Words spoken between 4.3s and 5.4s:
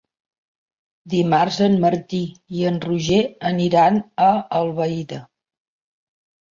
a Albaida.